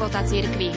života 0.00 0.24
cirkvi. 0.24 0.72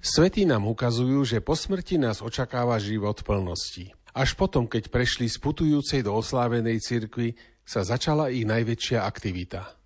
Svetí 0.00 0.48
nám 0.48 0.72
ukazujú, 0.72 1.20
že 1.28 1.44
po 1.44 1.52
smrti 1.52 2.00
nás 2.00 2.24
očakáva 2.24 2.80
život 2.80 3.20
plnosti. 3.20 3.92
Až 4.16 4.40
potom, 4.40 4.64
keď 4.64 4.88
prešli 4.88 5.28
z 5.28 5.36
putujúcej 5.36 6.00
do 6.00 6.16
oslávenej 6.16 6.80
cirkvi, 6.80 7.36
sa 7.60 7.84
začala 7.84 8.32
ich 8.32 8.48
najväčšia 8.48 9.04
aktivita. 9.04 9.79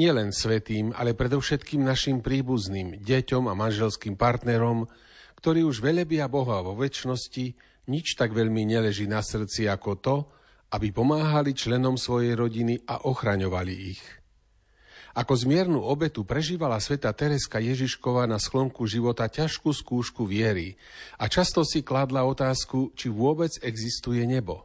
Nie 0.00 0.16
len 0.16 0.32
svetým, 0.32 0.96
ale 0.96 1.12
predovšetkým 1.12 1.84
našim 1.84 2.24
príbuzným, 2.24 3.04
deťom 3.04 3.44
a 3.44 3.52
manželským 3.52 4.16
partnerom, 4.16 4.88
ktorí 5.36 5.60
už 5.60 5.84
velebia 5.84 6.24
Boha 6.24 6.64
vo 6.64 6.72
väčšnosti, 6.72 7.52
nič 7.84 8.16
tak 8.16 8.32
veľmi 8.32 8.64
neleží 8.64 9.04
na 9.04 9.20
srdci 9.20 9.68
ako 9.68 9.90
to, 10.00 10.16
aby 10.72 10.88
pomáhali 10.88 11.52
členom 11.52 12.00
svojej 12.00 12.32
rodiny 12.32 12.80
a 12.88 13.04
ochraňovali 13.04 13.74
ich. 13.92 14.00
Ako 15.20 15.36
zmiernu 15.36 15.84
obetu 15.84 16.24
prežívala 16.24 16.80
sveta 16.80 17.12
Tereska 17.12 17.60
Ježiškova 17.60 18.24
na 18.24 18.40
sklonku 18.40 18.88
života 18.88 19.28
ťažkú 19.28 19.68
skúšku 19.68 20.24
viery 20.24 20.80
a 21.20 21.28
často 21.28 21.60
si 21.60 21.84
kladla 21.84 22.24
otázku, 22.24 22.96
či 22.96 23.12
vôbec 23.12 23.52
existuje 23.60 24.24
nebo. 24.24 24.64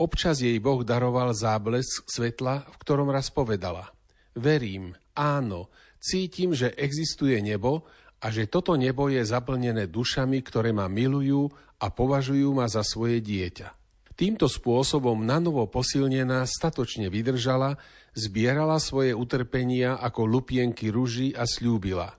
Občas 0.00 0.40
jej 0.40 0.56
Boh 0.56 0.80
daroval 0.88 1.36
záblesk 1.36 2.08
svetla, 2.08 2.64
v 2.64 2.76
ktorom 2.80 3.12
raz 3.12 3.28
povedala 3.28 3.97
Verím, 4.38 4.94
áno, 5.18 5.68
cítim, 5.98 6.54
že 6.54 6.72
existuje 6.78 7.42
nebo 7.42 7.84
a 8.22 8.30
že 8.30 8.46
toto 8.46 8.78
nebo 8.78 9.10
je 9.10 9.22
zaplnené 9.22 9.90
dušami, 9.90 10.38
ktoré 10.46 10.70
ma 10.70 10.86
milujú 10.86 11.50
a 11.82 11.86
považujú 11.90 12.54
ma 12.54 12.70
za 12.70 12.86
svoje 12.86 13.18
dieťa. 13.18 13.74
Týmto 14.18 14.50
spôsobom 14.50 15.22
nanovo 15.22 15.70
posilnená 15.70 16.42
statočne 16.42 17.06
vydržala 17.06 17.78
zbierala 18.18 18.82
svoje 18.82 19.14
utrpenia 19.14 19.94
ako 19.94 20.26
lupienky 20.26 20.90
ruží 20.90 21.30
a 21.38 21.46
slúbila. 21.46 22.18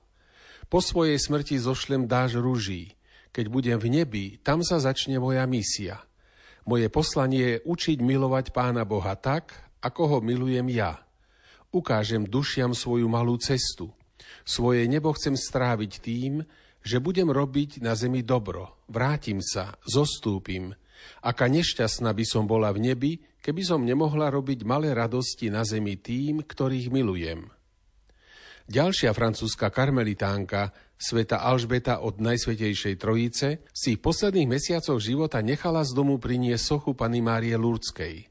Po 0.71 0.79
svojej 0.79 1.19
smrti 1.19 1.59
zošlem 1.59 2.07
dáž 2.07 2.39
ruží. 2.39 2.95
Keď 3.35 3.45
budem 3.51 3.77
v 3.77 3.87
nebi, 4.01 4.25
tam 4.39 4.63
sa 4.63 4.79
začne 4.79 5.19
moja 5.19 5.43
misia. 5.43 5.99
Moje 6.63 6.87
poslanie 6.87 7.57
je 7.57 7.61
učiť 7.65 7.99
milovať 7.99 8.55
Pána 8.55 8.87
Boha 8.87 9.17
tak, 9.19 9.51
ako 9.83 10.01
ho 10.05 10.17
milujem 10.23 10.71
ja. 10.71 11.01
Ukážem 11.69 12.25
dušiam 12.25 12.73
svoju 12.73 13.05
malú 13.05 13.37
cestu. 13.37 13.93
Svoje 14.41 14.89
nebo 14.89 15.13
chcem 15.13 15.37
stráviť 15.37 15.91
tým, 16.01 16.41
že 16.81 16.97
budem 16.97 17.29
robiť 17.29 17.83
na 17.85 17.93
zemi 17.93 18.25
dobro. 18.25 18.81
Vrátim 18.89 19.37
sa, 19.43 19.77
zostúpim. 19.85 20.73
Aká 21.21 21.45
nešťastná 21.45 22.09
by 22.11 22.25
som 22.25 22.49
bola 22.49 22.73
v 22.73 22.91
nebi, 22.91 23.11
keby 23.45 23.61
som 23.61 23.85
nemohla 23.85 24.33
robiť 24.33 24.65
malé 24.65 24.91
radosti 24.97 25.53
na 25.53 25.61
zemi 25.61 25.95
tým, 25.99 26.41
ktorých 26.43 26.89
milujem. 26.89 27.47
Ďalšia 28.69 29.17
francúzska 29.17 29.73
karmelitánka, 29.73 30.69
sveta 30.93 31.41
Alžbeta 31.41 32.05
od 32.05 32.21
Najsvetejšej 32.21 32.95
Trojice, 33.01 33.65
si 33.73 33.97
v 33.97 34.03
posledných 34.03 34.45
mesiacoch 34.45 35.01
života 35.01 35.41
nechala 35.41 35.81
z 35.81 35.97
domu 35.97 36.21
priniesť 36.21 36.77
sochu 36.77 36.93
Pany 36.93 37.17
Márie 37.17 37.57
Lurdskej. 37.57 38.28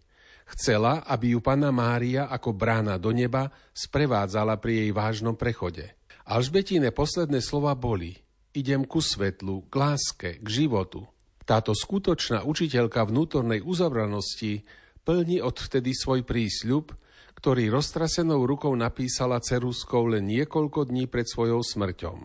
Chcela, 0.48 1.04
aby 1.04 1.36
ju 1.36 1.44
Panna 1.44 1.68
Mária 1.68 2.24
ako 2.32 2.56
brána 2.56 2.96
do 2.96 3.12
neba 3.12 3.52
sprevádzala 3.76 4.56
pri 4.56 4.86
jej 4.86 4.90
vážnom 4.96 5.36
prechode. 5.36 5.92
Alžbetine 6.24 6.88
posledné 6.92 7.44
slova 7.44 7.76
boli 7.76 8.16
Idem 8.56 8.88
ku 8.88 9.04
svetlu, 9.04 9.68
k 9.68 9.74
láske, 9.76 10.30
k 10.40 10.46
životu. 10.48 11.04
Táto 11.44 11.76
skutočná 11.76 12.48
učiteľka 12.48 13.04
vnútornej 13.04 13.60
uzabranosti 13.60 14.64
plní 15.04 15.44
odvtedy 15.44 15.92
svoj 15.92 16.24
prísľub, 16.24 16.96
ktorý 17.36 17.70
roztrasenou 17.70 18.48
rukou 18.48 18.72
napísala 18.74 19.38
ceruskou 19.38 20.10
len 20.10 20.26
niekoľko 20.26 20.90
dní 20.90 21.06
pred 21.06 21.28
svojou 21.28 21.60
smrťou. 21.62 22.16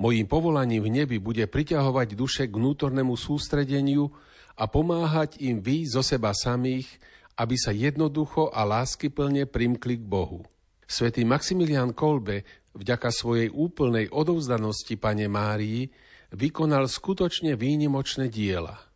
Mojím 0.00 0.26
povolaním 0.26 0.82
v 0.82 1.04
nebi 1.04 1.16
bude 1.22 1.46
priťahovať 1.46 2.18
duše 2.18 2.50
k 2.50 2.56
vnútornému 2.58 3.14
sústredeniu 3.14 4.10
a 4.54 4.64
pomáhať 4.70 5.42
im 5.42 5.58
vy 5.58 5.86
zo 5.86 6.02
seba 6.02 6.30
samých, 6.34 6.86
aby 7.34 7.58
sa 7.58 7.74
jednoducho 7.74 8.54
a 8.54 8.62
láskyplne 8.62 9.50
primkli 9.50 9.98
k 9.98 10.04
Bohu. 10.06 10.46
Svetý 10.86 11.26
Maximilian 11.26 11.90
Kolbe 11.90 12.46
vďaka 12.74 13.10
svojej 13.10 13.50
úplnej 13.50 14.10
odovzdanosti 14.14 14.94
Pane 14.94 15.26
Márii 15.26 15.90
vykonal 16.30 16.86
skutočne 16.86 17.58
výnimočné 17.58 18.30
diela– 18.30 18.78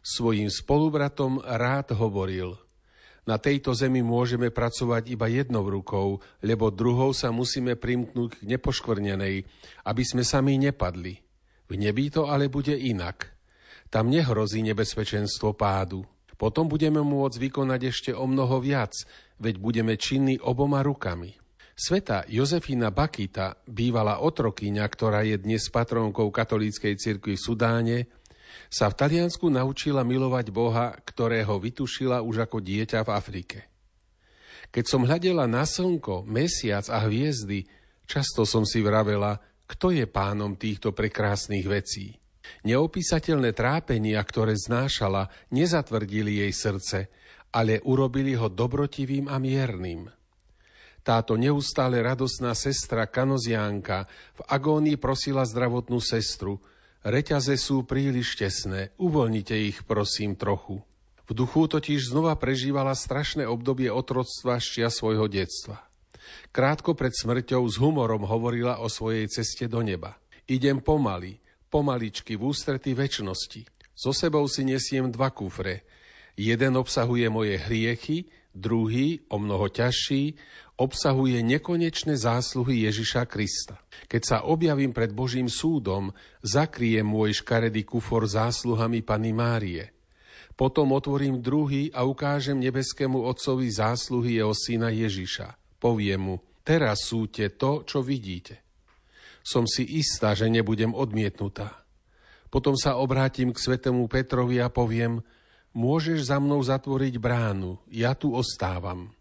svojim 0.00 0.48
spolubratom 0.48 1.44
rád 1.44 1.92
hovoril 1.92 2.56
Na 3.28 3.36
tejto 3.36 3.76
zemi 3.76 4.00
môžeme 4.00 4.48
pracovať 4.48 5.12
iba 5.12 5.28
jednou 5.28 5.68
rukou, 5.68 6.24
lebo 6.40 6.72
druhou 6.72 7.12
sa 7.12 7.28
musíme 7.30 7.76
primknúť 7.76 8.40
k 8.40 8.46
nepoškvrnenej, 8.56 9.44
aby 9.84 10.02
sme 10.02 10.24
sami 10.24 10.56
nepadli. 10.56 11.20
V 11.68 11.72
nebi 11.76 12.08
to 12.10 12.26
ale 12.26 12.48
bude 12.48 12.72
inak. 12.72 13.28
Tam 13.90 14.06
nehrozí 14.06 14.62
nebezpečenstvo 14.62 15.58
pádu. 15.58 16.06
Potom 16.38 16.70
budeme 16.70 17.02
môcť 17.02 17.36
vykonať 17.36 17.80
ešte 17.90 18.10
o 18.14 18.24
mnoho 18.24 18.62
viac, 18.62 18.94
veď 19.42 19.58
budeme 19.58 19.98
činní 19.98 20.38
oboma 20.38 20.80
rukami. 20.80 21.36
Sveta 21.74 22.24
Jozefína 22.30 22.94
Bakita, 22.94 23.60
bývala 23.66 24.22
otrokyňa, 24.22 24.84
ktorá 24.86 25.26
je 25.26 25.36
dnes 25.42 25.66
patrónkou 25.68 26.30
katolíckej 26.30 26.96
cirkvi 26.96 27.34
v 27.34 27.44
Sudáne, 27.44 27.98
sa 28.70 28.86
v 28.86 28.98
Taliansku 29.00 29.50
naučila 29.50 30.06
milovať 30.06 30.54
Boha, 30.54 30.94
ktorého 30.94 31.58
vytušila 31.58 32.22
už 32.22 32.46
ako 32.46 32.62
dieťa 32.62 33.02
v 33.02 33.10
Afrike. 33.10 33.58
Keď 34.70 34.84
som 34.86 35.02
hľadela 35.02 35.50
na 35.50 35.66
slnko, 35.66 36.22
mesiac 36.30 36.86
a 36.86 37.02
hviezdy, 37.10 37.66
často 38.06 38.46
som 38.46 38.62
si 38.62 38.78
vravela, 38.86 39.42
kto 39.66 39.90
je 39.90 40.06
pánom 40.06 40.54
týchto 40.54 40.94
prekrásnych 40.94 41.66
vecí. 41.66 42.20
Neopísateľné 42.64 43.52
trápenia, 43.52 44.20
ktoré 44.24 44.56
znášala, 44.56 45.28
nezatvrdili 45.52 46.44
jej 46.46 46.52
srdce, 46.52 46.98
ale 47.52 47.82
urobili 47.84 48.36
ho 48.36 48.48
dobrotivým 48.48 49.28
a 49.28 49.36
miernym. 49.36 50.08
Táto 51.00 51.40
neustále 51.40 52.04
radosná 52.04 52.52
sestra 52.52 53.08
Kanoziánka 53.08 54.04
v 54.36 54.40
agónii 54.44 55.00
prosila 55.00 55.48
zdravotnú 55.48 55.96
sestru, 55.98 56.60
Reťaze 57.00 57.56
sú 57.56 57.88
príliš 57.88 58.36
tesné, 58.36 58.92
uvoľnite 59.00 59.56
ich 59.56 59.88
prosím 59.88 60.36
trochu. 60.36 60.84
V 61.24 61.32
duchu 61.32 61.64
totiž 61.64 62.12
znova 62.12 62.36
prežívala 62.36 62.92
strašné 62.92 63.48
obdobie 63.48 63.88
otroctva 63.88 64.60
šťa 64.60 64.92
svojho 64.92 65.24
detstva. 65.24 65.80
Krátko 66.52 66.92
pred 66.92 67.16
smrťou 67.16 67.64
s 67.64 67.80
humorom 67.80 68.28
hovorila 68.28 68.84
o 68.84 68.92
svojej 68.92 69.24
ceste 69.32 69.64
do 69.64 69.80
neba. 69.80 70.20
Idem 70.44 70.84
pomaly, 70.84 71.40
pomaličky 71.70 72.34
v 72.34 72.50
ústrety 72.50 72.92
väčšnosti. 72.92 73.64
So 73.94 74.10
sebou 74.10 74.44
si 74.50 74.66
nesiem 74.66 75.08
dva 75.08 75.30
kufre. 75.30 75.86
Jeden 76.34 76.74
obsahuje 76.74 77.30
moje 77.30 77.56
hriechy, 77.62 78.26
druhý, 78.50 79.22
o 79.30 79.38
mnoho 79.38 79.70
ťažší, 79.70 80.34
obsahuje 80.80 81.44
nekonečné 81.44 82.16
zásluhy 82.16 82.88
Ježiša 82.88 83.28
Krista. 83.28 83.78
Keď 84.08 84.22
sa 84.24 84.36
objavím 84.48 84.96
pred 84.96 85.12
Božím 85.12 85.52
súdom, 85.52 86.10
zakriem 86.40 87.04
môj 87.04 87.44
škaredý 87.44 87.84
kufor 87.84 88.24
zásluhami 88.24 89.04
Pany 89.04 89.30
Márie. 89.36 89.92
Potom 90.56 90.92
otvorím 90.92 91.40
druhý 91.40 91.88
a 91.92 92.04
ukážem 92.04 92.60
nebeskému 92.60 93.20
Otcovi 93.24 93.68
zásluhy 93.68 94.40
jeho 94.40 94.52
syna 94.52 94.92
Ježiša. 94.92 95.56
Poviem 95.80 96.20
mu, 96.20 96.36
teraz 96.64 97.08
súte 97.08 97.52
to, 97.56 97.84
čo 97.84 98.04
vidíte. 98.04 98.69
Som 99.40 99.64
si 99.64 99.82
istá, 99.86 100.36
že 100.36 100.48
nebudem 100.52 100.92
odmietnutá. 100.92 101.84
Potom 102.50 102.74
sa 102.74 102.98
obrátim 102.98 103.54
k 103.54 103.62
svetému 103.62 104.10
Petrovi 104.10 104.58
a 104.58 104.68
poviem, 104.68 105.22
môžeš 105.72 106.28
za 106.28 106.42
mnou 106.42 106.58
zatvoriť 106.60 107.14
bránu, 107.16 107.78
ja 107.88 108.12
tu 108.18 108.34
ostávam 108.34 109.14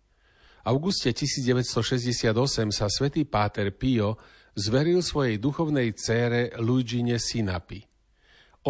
auguste 0.69 1.10
1968 1.10 2.30
sa 2.69 2.86
svätý 2.94 3.25
Páter 3.25 3.74
Pio 3.74 4.21
zveril 4.54 5.01
svojej 5.01 5.42
duchovnej 5.42 5.98
cére 5.98 6.54
Luigine 6.62 7.18
Sinapi. 7.18 7.81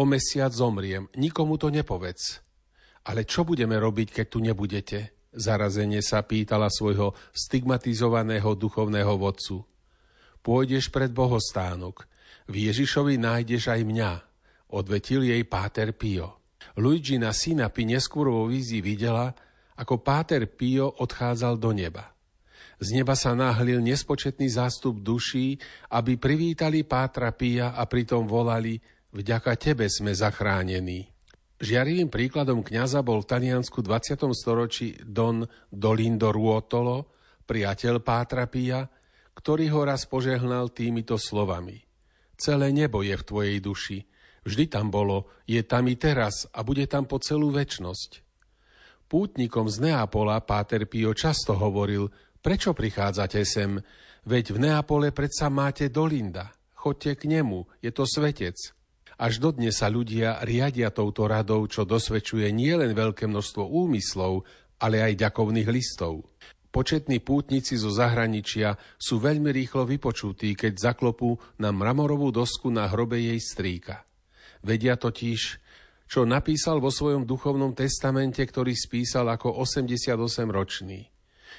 O 0.00 0.08
mesiac 0.08 0.48
zomriem, 0.54 1.12
nikomu 1.20 1.60
to 1.60 1.68
nepovedz. 1.68 2.40
Ale 3.04 3.28
čo 3.28 3.44
budeme 3.44 3.76
robiť, 3.76 4.16
keď 4.16 4.26
tu 4.32 4.38
nebudete? 4.40 4.98
Zarazenie 5.30 6.00
sa 6.00 6.24
pýtala 6.24 6.72
svojho 6.72 7.12
stigmatizovaného 7.36 8.56
duchovného 8.56 9.14
vodcu. 9.20 9.60
Pôjdeš 10.40 10.88
pred 10.88 11.12
bohostánok. 11.12 12.08
V 12.50 12.66
Ježišovi 12.72 13.20
nájdeš 13.20 13.70
aj 13.70 13.80
mňa, 13.84 14.10
odvetil 14.72 15.22
jej 15.28 15.42
Páter 15.46 15.92
Pio. 15.92 16.40
Luigina 16.80 17.30
Sinapi 17.30 17.84
neskôr 17.84 18.30
vo 18.30 18.48
vízii 18.48 18.80
videla, 18.80 19.30
ako 19.76 20.00
Páter 20.00 20.48
Pio 20.48 20.88
odchádzal 20.88 21.60
do 21.60 21.70
neba. 21.76 22.12
Z 22.80 22.96
neba 22.96 23.12
sa 23.12 23.36
náhlil 23.36 23.84
nespočetný 23.84 24.48
zástup 24.48 25.04
duší, 25.04 25.60
aby 25.92 26.16
privítali 26.16 26.80
Pátra 26.80 27.28
Pia 27.36 27.76
a 27.76 27.84
pritom 27.84 28.24
volali 28.24 28.80
Vďaka 29.10 29.58
tebe 29.58 29.90
sme 29.90 30.14
zachránení. 30.14 31.10
Žiarivým 31.60 32.08
príkladom 32.08 32.62
kňaza 32.62 33.02
bol 33.02 33.20
v 33.20 33.28
Taliansku 33.36 33.82
20. 33.82 34.16
storočí 34.32 34.96
Don 35.02 35.44
Dolindo 35.68 36.30
Ruotolo, 36.32 37.10
priateľ 37.44 38.00
Pátra 38.00 38.46
Pia, 38.46 38.86
ktorý 39.40 39.72
ho 39.72 39.88
raz 39.88 40.04
požehnal 40.04 40.68
týmito 40.68 41.16
slovami. 41.16 41.80
Celé 42.36 42.76
nebo 42.76 43.00
je 43.00 43.16
v 43.16 43.24
tvojej 43.24 43.58
duši. 43.64 43.98
Vždy 44.44 44.68
tam 44.68 44.92
bolo, 44.92 45.32
je 45.48 45.64
tam 45.64 45.88
i 45.88 45.96
teraz 45.96 46.44
a 46.52 46.60
bude 46.60 46.84
tam 46.84 47.08
po 47.08 47.16
celú 47.20 47.48
väčnosť. 47.48 48.20
Pútnikom 49.08 49.66
z 49.72 49.90
Neapola 49.90 50.44
Páter 50.44 50.84
Pio 50.84 51.16
často 51.16 51.56
hovoril, 51.56 52.12
prečo 52.44 52.76
prichádzate 52.76 53.40
sem, 53.48 53.80
veď 54.28 54.44
v 54.54 54.58
Neapole 54.60 55.08
predsa 55.12 55.48
máte 55.48 55.88
Dolinda, 55.88 56.52
chodte 56.76 57.16
k 57.16 57.24
nemu, 57.24 57.64
je 57.80 57.90
to 57.92 58.04
svetec. 58.04 58.56
Až 59.20 59.36
dodnes 59.36 59.76
sa 59.76 59.92
ľudia 59.92 60.40
riadia 60.44 60.88
touto 60.92 61.28
radou, 61.28 61.64
čo 61.68 61.84
dosvedčuje 61.84 62.48
nielen 62.52 62.96
veľké 62.96 63.28
množstvo 63.28 63.68
úmyslov, 63.68 64.48
ale 64.80 65.04
aj 65.04 65.20
ďakovných 65.20 65.68
listov. 65.68 66.24
Početní 66.70 67.18
pútnici 67.18 67.74
zo 67.74 67.90
zahraničia 67.90 68.78
sú 68.94 69.18
veľmi 69.18 69.50
rýchlo 69.50 69.82
vypočutí, 69.82 70.54
keď 70.54 70.94
zaklopú 70.94 71.34
na 71.58 71.74
mramorovú 71.74 72.30
dosku 72.30 72.70
na 72.70 72.86
hrobe 72.86 73.18
jej 73.18 73.42
strýka. 73.42 74.06
Vedia 74.62 74.94
totiž, 74.94 75.58
čo 76.06 76.22
napísal 76.22 76.78
vo 76.78 76.94
svojom 76.94 77.26
duchovnom 77.26 77.74
testamente, 77.74 78.46
ktorý 78.46 78.70
spísal 78.78 79.26
ako 79.34 79.58
88-ročný. 79.58 81.10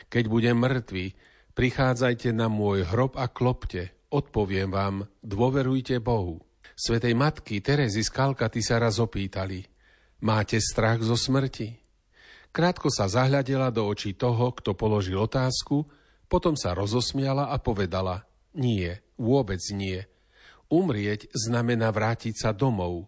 Keď 0.07 0.23
budem 0.31 0.55
mŕtvy, 0.55 1.11
prichádzajte 1.59 2.31
na 2.31 2.47
môj 2.47 2.87
hrob 2.87 3.19
a 3.19 3.27
klopte, 3.27 4.07
odpoviem 4.15 4.71
vám, 4.71 5.11
dôverujte 5.19 5.99
Bohu. 5.99 6.39
Svetej 6.71 7.19
matky 7.19 7.59
Terezy 7.59 7.99
z 7.99 8.09
Kalkaty 8.15 8.63
sa 8.63 8.79
raz 8.79 8.95
opýtali, 8.95 9.59
máte 10.23 10.55
strach 10.63 11.03
zo 11.03 11.19
smrti? 11.19 11.80
Krátko 12.51 12.91
sa 12.91 13.07
zahľadela 13.07 13.71
do 13.71 13.87
očí 13.87 14.11
toho, 14.11 14.51
kto 14.51 14.75
položil 14.75 15.15
otázku, 15.15 15.87
potom 16.27 16.59
sa 16.59 16.75
rozosmiala 16.75 17.47
a 17.47 17.55
povedala, 17.59 18.27
nie, 18.55 18.91
vôbec 19.15 19.59
nie. 19.71 20.03
Umrieť 20.67 21.31
znamená 21.31 21.91
vrátiť 21.91 22.35
sa 22.35 22.51
domov. 22.51 23.07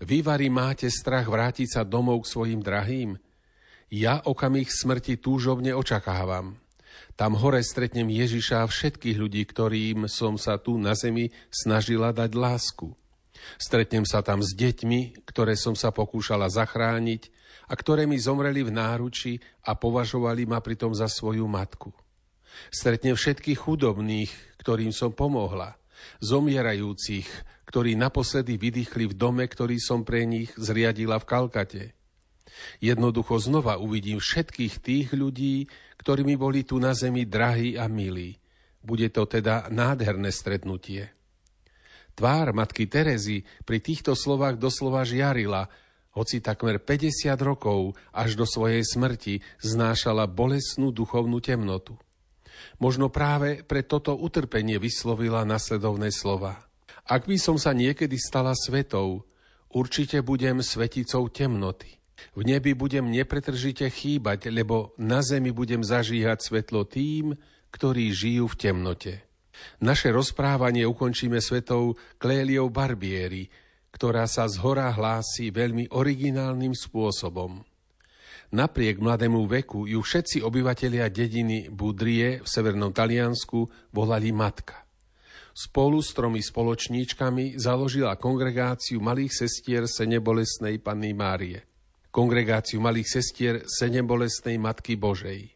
Vy, 0.00 0.24
Vary, 0.24 0.48
máte 0.48 0.88
strach 0.88 1.28
vrátiť 1.28 1.68
sa 1.68 1.82
domov 1.84 2.24
k 2.24 2.32
svojim 2.32 2.60
drahým? 2.64 3.20
Ja 3.92 4.24
okamih 4.24 4.72
smrti 4.72 5.20
túžobne 5.20 5.76
očakávam. 5.76 6.56
Tam 7.12 7.36
hore 7.36 7.60
stretnem 7.60 8.08
Ježiša 8.08 8.64
a 8.64 8.68
všetkých 8.68 9.20
ľudí, 9.20 9.44
ktorým 9.44 10.08
som 10.08 10.40
sa 10.40 10.56
tu 10.56 10.80
na 10.80 10.96
zemi 10.96 11.28
snažila 11.52 12.08
dať 12.08 12.32
lásku. 12.32 12.96
Stretnem 13.60 14.08
sa 14.08 14.24
tam 14.24 14.40
s 14.40 14.56
deťmi, 14.56 15.28
ktoré 15.28 15.60
som 15.60 15.76
sa 15.76 15.92
pokúšala 15.92 16.48
zachrániť 16.48 17.28
a 17.68 17.74
ktoré 17.74 18.04
mi 18.08 18.20
zomreli 18.20 18.62
v 18.66 18.74
náruči 18.74 19.38
a 19.68 19.76
považovali 19.76 20.44
ma 20.44 20.60
pritom 20.60 20.92
za 20.92 21.06
svoju 21.08 21.44
matku. 21.48 21.92
Stretnem 22.68 23.16
všetkých 23.16 23.58
chudobných, 23.58 24.30
ktorým 24.60 24.92
som 24.92 25.16
pomohla, 25.16 25.76
zomierajúcich, 26.20 27.26
ktorí 27.64 27.96
naposledy 27.96 28.60
vydýchli 28.60 29.08
v 29.08 29.14
dome, 29.16 29.44
ktorý 29.48 29.80
som 29.80 30.04
pre 30.04 30.28
nich 30.28 30.52
zriadila 30.60 31.16
v 31.16 31.28
Kalkate. 31.28 31.84
Jednoducho 32.84 33.40
znova 33.40 33.80
uvidím 33.80 34.20
všetkých 34.20 34.74
tých 34.84 35.08
ľudí, 35.16 35.64
ktorí 35.96 36.26
mi 36.26 36.36
boli 36.36 36.68
tu 36.68 36.76
na 36.76 36.92
zemi 36.92 37.24
drahí 37.24 37.80
a 37.80 37.88
milí. 37.88 38.36
Bude 38.82 39.08
to 39.08 39.24
teda 39.24 39.72
nádherné 39.72 40.28
stretnutie. 40.34 41.14
Tvár 42.12 42.52
matky 42.52 42.84
Terezy 42.90 43.40
pri 43.64 43.80
týchto 43.80 44.12
slovách 44.12 44.60
doslova 44.60 45.00
žiarila, 45.06 45.64
hoci 46.12 46.44
takmer 46.44 46.80
50 46.80 47.32
rokov 47.40 47.96
až 48.12 48.36
do 48.36 48.44
svojej 48.44 48.84
smrti 48.84 49.40
znášala 49.64 50.28
bolesnú 50.28 50.92
duchovnú 50.92 51.40
temnotu. 51.40 51.96
Možno 52.78 53.08
práve 53.08 53.64
pre 53.64 53.82
toto 53.82 54.14
utrpenie 54.14 54.76
vyslovila 54.76 55.42
nasledovné 55.42 56.12
slova. 56.12 56.68
Ak 57.08 57.26
by 57.26 57.36
som 57.40 57.58
sa 57.58 57.74
niekedy 57.74 58.14
stala 58.20 58.54
svetou, 58.54 59.26
určite 59.72 60.22
budem 60.22 60.62
sveticou 60.62 61.26
temnoty. 61.32 61.98
V 62.38 62.46
nebi 62.46 62.76
budem 62.78 63.10
nepretržite 63.10 63.90
chýbať, 63.90 64.46
lebo 64.54 64.94
na 65.00 65.26
zemi 65.26 65.50
budem 65.50 65.82
zažíhať 65.82 66.38
svetlo 66.38 66.86
tým, 66.86 67.34
ktorí 67.74 68.14
žijú 68.14 68.46
v 68.46 68.58
temnote. 68.58 69.12
Naše 69.82 70.14
rozprávanie 70.14 70.86
ukončíme 70.86 71.38
svetou 71.42 71.98
Kléliou 72.22 72.70
Barbieri, 72.70 73.50
ktorá 73.92 74.26
sa 74.26 74.48
z 74.48 74.58
hora 74.64 74.90
hlási 74.90 75.52
veľmi 75.54 75.92
originálnym 75.92 76.74
spôsobom. 76.74 77.62
Napriek 78.52 79.00
mladému 79.00 79.48
veku 79.48 79.88
ju 79.88 80.00
všetci 80.00 80.44
obyvatelia 80.44 81.08
dediny 81.08 81.72
Budrie 81.72 82.44
v 82.44 82.48
severnom 82.48 82.92
Taliansku 82.92 83.92
volali 83.94 84.34
matka. 84.34 84.82
Spolu 85.52 86.00
s 86.00 86.16
tromi 86.16 86.40
spoločníčkami 86.40 87.60
založila 87.60 88.16
kongregáciu 88.16 89.04
malých 89.04 89.44
sestier 89.46 89.84
Senebolesnej 89.84 90.80
Panny 90.80 91.12
Márie– 91.12 91.60
kongregáciu 92.12 92.76
malých 92.78 93.08
sestier 93.08 93.54
Senebolestnej 93.64 94.60
Matky 94.60 95.00
Božej. 95.00 95.48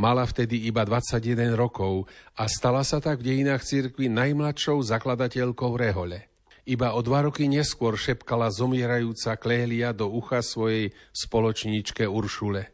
Mala 0.00 0.24
vtedy 0.26 0.66
iba 0.66 0.82
21 0.82 1.54
rokov 1.54 2.08
a 2.34 2.48
stala 2.48 2.82
sa 2.82 2.98
tak 2.98 3.20
v 3.20 3.30
dejinách 3.30 3.62
cirkvi 3.62 4.10
najmladšou 4.10 4.80
zakladateľkou 4.80 5.76
Rehole. 5.76 6.33
Iba 6.64 6.96
o 6.96 7.04
dva 7.04 7.28
roky 7.28 7.44
neskôr 7.44 7.92
šepkala 7.92 8.48
zomierajúca 8.48 9.36
Klélia 9.36 9.92
do 9.92 10.08
ucha 10.08 10.40
svojej 10.40 10.96
spoločníčke 11.12 12.08
Uršule. 12.08 12.72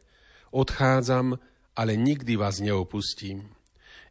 Odchádzam, 0.55 1.35
ale 1.75 1.93
nikdy 1.99 2.39
vás 2.39 2.63
neopustím. 2.63 3.51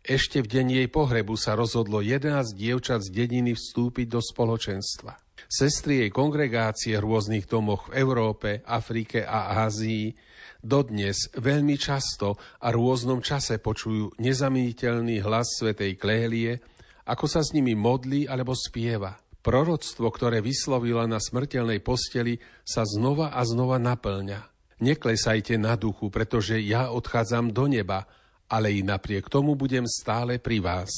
Ešte 0.04 0.44
v 0.44 0.52
deň 0.52 0.68
jej 0.84 0.88
pohrebu 0.92 1.40
sa 1.40 1.56
rozhodlo 1.56 2.04
11 2.04 2.60
dievčat 2.60 3.08
z 3.08 3.24
dediny 3.24 3.56
vstúpiť 3.56 4.08
do 4.12 4.20
spoločenstva. 4.20 5.16
Sestry 5.48 6.04
jej 6.04 6.12
kongregácie 6.12 7.00
v 7.00 7.04
rôznych 7.08 7.48
domoch 7.48 7.88
v 7.88 8.04
Európe, 8.04 8.60
Afrike 8.68 9.24
a 9.24 9.64
Ázii 9.64 10.12
dodnes 10.60 11.32
veľmi 11.40 11.80
často 11.80 12.36
a 12.60 12.68
rôznom 12.76 13.24
čase 13.24 13.64
počujú 13.64 14.20
nezameniteľný 14.20 15.24
hlas 15.24 15.56
svätej 15.56 15.96
Klélie, 15.96 16.60
ako 17.08 17.26
sa 17.32 17.40
s 17.40 17.56
nimi 17.56 17.80
modlí 17.80 18.28
alebo 18.28 18.52
spieva. 18.52 19.16
Proroctvo, 19.40 20.12
ktoré 20.12 20.44
vyslovila 20.44 21.08
na 21.08 21.16
smrteľnej 21.16 21.80
posteli, 21.80 22.44
sa 22.68 22.84
znova 22.84 23.32
a 23.32 23.42
znova 23.48 23.80
naplňa. 23.80 24.52
Neklesajte 24.84 25.56
na 25.56 25.80
duchu, 25.80 26.12
pretože 26.12 26.60
ja 26.60 26.92
odchádzam 26.92 27.56
do 27.56 27.72
neba, 27.72 28.04
ale 28.52 28.76
i 28.76 28.84
napriek 28.84 29.32
tomu 29.32 29.56
budem 29.56 29.88
stále 29.88 30.44
pri 30.44 30.60
vás. 30.60 30.92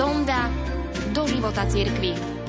Sonda 0.00 0.48
do 1.12 1.28
života 1.28 1.68
cirkvi. 1.68 2.39